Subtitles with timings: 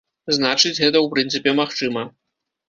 [0.37, 2.09] Значыць, гэта ў прынцыпе магчыма.